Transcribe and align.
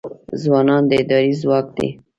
ځوانان 0.41 0.83
د 0.89 0.91
ادارې 1.01 1.31
ځواک 1.41 1.67
دی 1.77 1.89